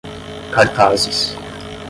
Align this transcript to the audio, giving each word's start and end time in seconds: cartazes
cartazes 0.51 1.37